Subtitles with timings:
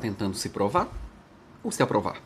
[0.00, 0.88] tentando se provar
[1.62, 2.20] ou se aprovar?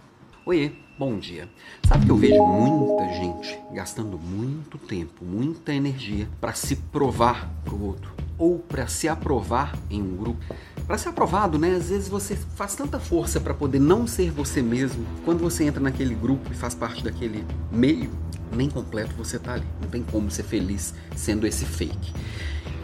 [0.47, 1.49] Oiê, bom dia.
[1.89, 7.75] Sabe que eu vejo muita gente gastando muito tempo, muita energia para se provar para
[7.75, 10.45] o outro ou para se aprovar em um grupo.
[10.87, 11.77] Para ser aprovado, né?
[11.77, 15.07] Às vezes você faz tanta força para poder não ser você mesmo.
[15.25, 18.11] Quando você entra naquele grupo e faz parte daquele meio,
[18.53, 19.67] nem completo você tá ali.
[19.81, 22.13] Não tem como ser feliz sendo esse fake.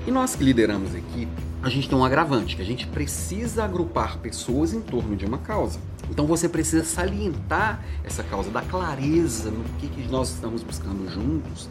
[0.07, 1.29] E nós que lideramos aqui,
[1.63, 5.39] a gente tem um agravante, que a gente precisa agrupar pessoas em torno de uma
[5.39, 5.79] causa.
[6.11, 11.69] Então você precisa salientar essa causa, dar clareza no que, que nós estamos buscando juntos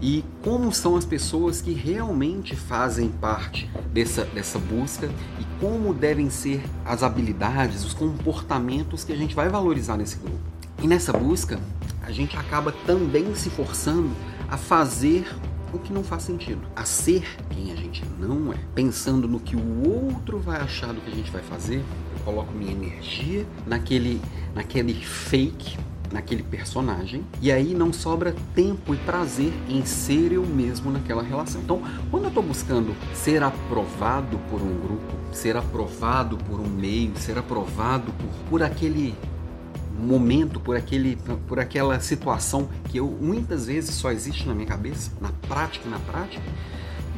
[0.00, 5.10] e como são as pessoas que realmente fazem parte dessa, dessa busca
[5.40, 10.38] e como devem ser as habilidades, os comportamentos que a gente vai valorizar nesse grupo.
[10.80, 11.58] E nessa busca,
[12.02, 14.10] a gente acaba também se forçando
[14.48, 15.26] a fazer
[15.72, 19.56] o que não faz sentido, a ser quem a gente não é, pensando no que
[19.56, 21.78] o outro vai achar do que a gente vai fazer.
[21.78, 24.20] Eu coloco minha energia naquele,
[24.54, 25.76] naquele fake
[26.12, 31.60] naquele personagem e aí não sobra tempo e prazer em ser eu mesmo naquela relação.
[31.60, 37.16] Então, quando eu estou buscando ser aprovado por um grupo, ser aprovado por um meio,
[37.18, 39.14] ser aprovado por, por aquele
[39.98, 45.10] momento, por, aquele, por aquela situação que eu muitas vezes só existe na minha cabeça,
[45.20, 46.42] na prática, na prática,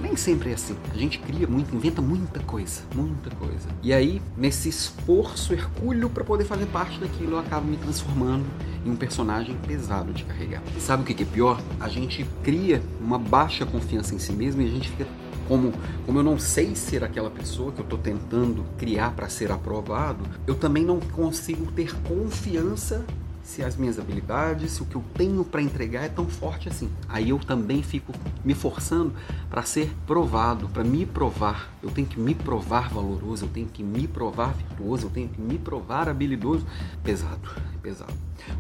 [0.01, 0.75] nem sempre é assim.
[0.93, 3.69] A gente cria muito, inventa muita coisa, muita coisa.
[3.83, 8.47] E aí, nesse esforço hercúleo para poder fazer parte daquilo, eu acabo me transformando
[8.85, 10.63] em um personagem pesado de carregar.
[10.77, 11.61] E sabe o que é pior?
[11.79, 15.07] A gente cria uma baixa confiança em si mesmo e a gente fica
[15.51, 15.73] como,
[16.07, 20.25] como eu não sei ser aquela pessoa que eu estou tentando criar para ser aprovado,
[20.47, 23.05] eu também não consigo ter confiança
[23.43, 26.89] se as minhas habilidades, se o que eu tenho para entregar é tão forte assim.
[27.09, 28.13] Aí eu também fico
[28.45, 29.13] me forçando
[29.51, 31.69] para ser provado, para me provar.
[31.83, 35.41] Eu tenho que me provar valoroso, eu tenho que me provar virtuoso, eu tenho que
[35.41, 36.65] me provar habilidoso.
[37.03, 37.51] Pesado,
[37.83, 38.15] pesado.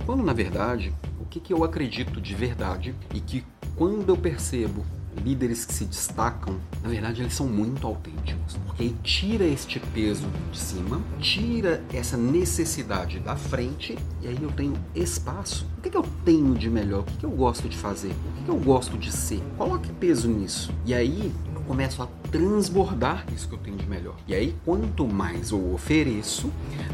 [0.04, 3.44] Quando na verdade, o que, que eu acredito de verdade e que
[3.76, 4.84] quando eu percebo
[5.16, 8.56] líderes que se destacam, na verdade, eles são muito autênticos.
[8.66, 14.50] Porque aí tira este peso de cima, tira essa necessidade da frente, e aí eu
[14.52, 15.66] tenho espaço.
[15.78, 17.00] O que, que eu tenho de melhor?
[17.00, 18.10] O que, que eu gosto de fazer?
[18.10, 19.42] O que, que eu gosto de ser?
[19.56, 20.72] Coloque peso nisso.
[20.84, 24.16] E aí eu começo a transbordar isso que eu tenho de melhor.
[24.26, 26.50] E aí, quanto mais eu ofereço,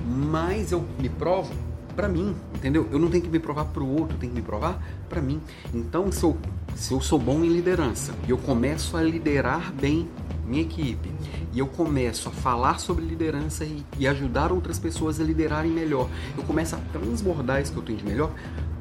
[0.07, 1.53] mais eu me provo
[1.97, 2.87] para mim, entendeu?
[2.93, 5.21] Eu não tenho que me provar para o outro, eu tenho que me provar para
[5.21, 5.41] mim.
[5.75, 6.37] Então, se eu
[6.77, 10.07] se eu sou bom em liderança e eu começo a liderar bem
[10.47, 11.11] minha equipe
[11.55, 16.07] e eu começo a falar sobre liderança e, e, ajudar outras pessoas a liderarem melhor,
[16.37, 18.31] eu começo a transbordar isso que eu tenho de melhor.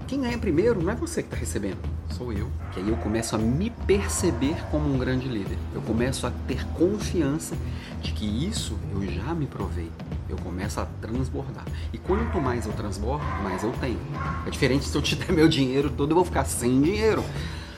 [0.08, 1.78] Quem ganha primeiro não é você que está recebendo,
[2.12, 2.47] sou eu.
[2.74, 5.58] Que aí eu começo a me perceber como um grande líder.
[5.74, 7.56] Eu começo a ter confiança
[8.02, 9.90] de que isso eu já me provei.
[10.35, 11.66] Eu começo a transbordar.
[11.94, 14.00] E quanto mais eu transbordo, mais eu tenho.
[14.46, 17.23] É diferente se eu te der meu dinheiro todo, eu vou ficar sem dinheiro.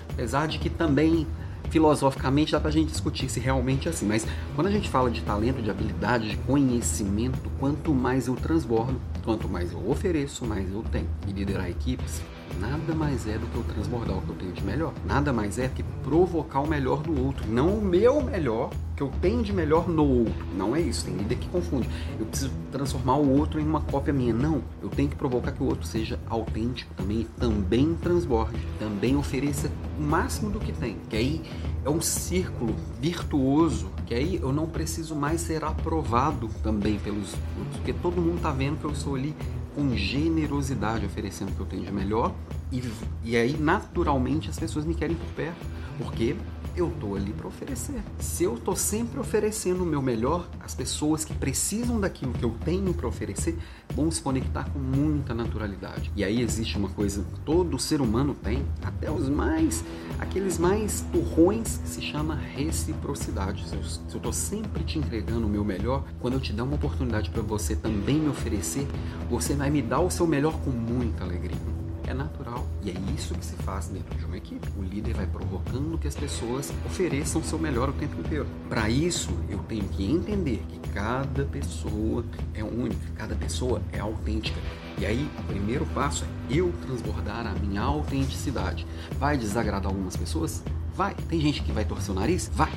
[0.09, 1.28] Apesar de que também
[1.69, 4.25] filosoficamente dá pra gente discutir se realmente é assim, mas
[4.56, 9.50] quando a gente fala de talento, de habilidade, de conhecimento, quanto mais eu transbordo, quanto
[9.50, 11.09] mais eu ofereço, mais eu tenho.
[11.28, 12.22] E liderar equipes
[12.59, 14.94] nada mais é do que eu transbordar o que eu tenho de melhor.
[15.06, 19.12] Nada mais é que provocar o melhor do outro, não o meu melhor que eu
[19.22, 20.46] tenho de melhor no outro.
[20.56, 21.88] Não é isso, tem líder que confunde.
[22.19, 24.34] Eu preciso transformar o outro em uma cópia minha.
[24.34, 29.72] Não, eu tenho que provocar que o outro seja autêntico também, também transborde, também ofereça
[30.00, 30.97] o máximo do que tem.
[31.09, 31.44] Que aí
[31.86, 37.78] é um círculo virtuoso, que aí eu não preciso mais ser aprovado também pelos outros,
[37.78, 39.36] porque todo mundo está vendo que eu sou ali
[39.78, 42.34] com generosidade oferecendo o que eu tenho de melhor
[42.72, 42.82] e,
[43.24, 45.64] e aí naturalmente as pessoas me querem por perto,
[46.00, 46.36] porque
[46.76, 48.02] eu tô ali para oferecer.
[48.18, 52.56] Se eu tô sempre oferecendo o meu melhor, as pessoas que precisam daquilo que eu
[52.66, 53.58] tenho para oferecer
[53.94, 56.12] vão se conectar com muita naturalidade.
[56.16, 59.84] E aí existe uma coisa que todo ser humano tem, até os mais,
[60.20, 63.66] aqueles mais turrões, que se chama reciprocidade.
[63.68, 67.30] Se eu, tô sempre te entregando o meu melhor, quando eu te der uma oportunidade
[67.30, 68.88] para você também me oferecer,
[69.30, 71.76] você vai me dar o seu melhor com muita alegria
[72.07, 72.65] é natural.
[72.81, 74.68] E é isso que se faz dentro de uma equipe.
[74.77, 78.48] O líder vai provocando que as pessoas ofereçam seu melhor o tempo inteiro.
[78.69, 84.59] Para isso, eu tenho que entender que cada pessoa é única, cada pessoa é autêntica.
[84.98, 88.88] E aí, o primeiro passo é eu transbordar a minha autenticidade.
[89.19, 90.63] Vai desagradar algumas pessoas?
[90.95, 91.13] Vai.
[91.30, 92.50] Tem gente que vai torcer o nariz?
[92.53, 92.71] Vai.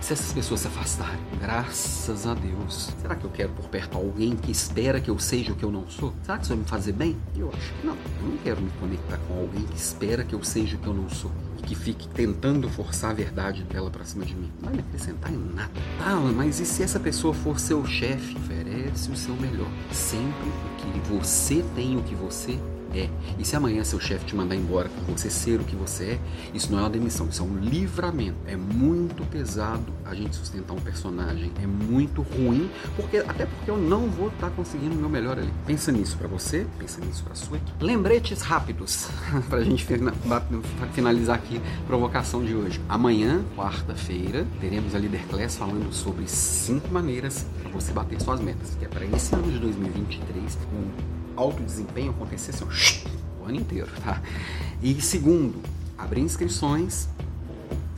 [0.00, 1.20] Se essas pessoas se afastarem?
[1.40, 2.90] Graças a Deus.
[3.00, 5.70] Será que eu quero por perto alguém que espera que eu seja o que eu
[5.70, 6.14] não sou?
[6.22, 7.16] Será que isso vai me fazer bem?
[7.36, 7.94] Eu acho que não.
[8.20, 10.94] Eu não quero me conectar com alguém que espera que eu seja o que eu
[10.94, 14.50] não sou e que fique tentando forçar a verdade dela pra cima de mim.
[14.60, 15.70] Não vai me acrescentar em nada.
[15.98, 18.36] Tá, mas e se essa pessoa for seu chefe?
[18.36, 19.68] Oferece o seu melhor.
[19.92, 22.58] Sempre que você tem o que você
[22.94, 23.08] é.
[23.38, 26.20] E se amanhã seu chefe te mandar embora por você ser o que você é,
[26.54, 28.36] isso não é uma demissão, isso é um livramento.
[28.46, 33.76] É muito pesado a gente sustentar um personagem, é muito ruim, porque até porque eu
[33.76, 35.52] não vou estar tá conseguindo o meu melhor ali.
[35.66, 37.84] Pensa nisso para você, pensa nisso para sua equipe.
[37.84, 39.08] Lembretes rápidos
[39.48, 39.86] pra gente
[40.92, 42.80] finalizar aqui a provocação de hoje.
[42.88, 48.74] Amanhã, quarta-feira, teremos a Leader Class falando sobre cinco maneiras para você bater suas metas,
[48.78, 54.22] que é para esse ano de 2023, um alto desempenho acontecesse o ano inteiro, tá?
[54.82, 55.60] E segundo,
[55.96, 57.08] abrir inscrições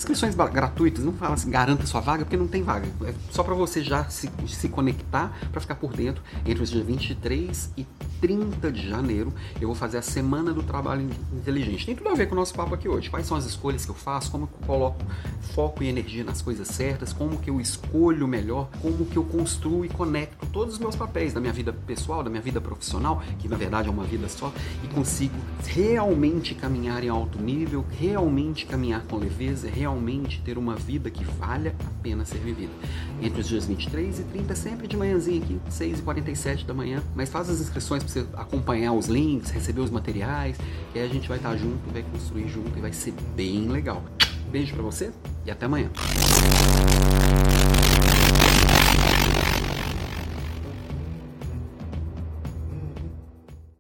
[0.03, 2.89] Inscrições gratuitas, não fala assim, garanta sua vaga, porque não tem vaga.
[3.05, 6.25] É só para você já se, se conectar para ficar por dentro.
[6.45, 7.87] Entre os dias 23 e
[8.21, 11.87] 30 de janeiro, eu vou fazer a Semana do Trabalho Inteligente.
[11.87, 13.11] Tem tudo a ver com o nosso papo aqui hoje.
[13.11, 14.99] Quais são as escolhas que eu faço, como eu coloco
[15.55, 19.85] foco e energia nas coisas certas, como que eu escolho melhor, como que eu construo
[19.85, 23.49] e conecto todos os meus papéis da minha vida pessoal, da minha vida profissional, que
[23.49, 24.53] na verdade é uma vida só,
[24.83, 25.35] e consigo
[25.65, 29.92] realmente caminhar em alto nível, realmente caminhar com leveza, realmente
[30.45, 32.73] ter uma vida que valha a pena ser vivida.
[33.21, 37.03] Entre os dias 23 e 30, sempre de manhãzinha aqui, 6 e 47 da manhã.
[37.15, 40.57] Mas faz as inscrições para você acompanhar os links, receber os materiais,
[40.95, 44.03] e aí a gente vai estar junto, vai construir junto e vai ser bem legal.
[44.51, 45.11] Beijo para você
[45.47, 45.91] e até amanhã.